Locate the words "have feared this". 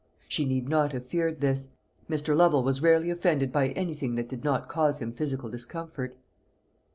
0.93-1.67